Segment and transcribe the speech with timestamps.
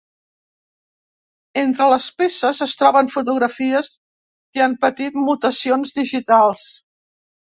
[1.63, 3.91] Entre les peces es troben fotografies
[4.57, 6.65] que han patit mutacions digitals.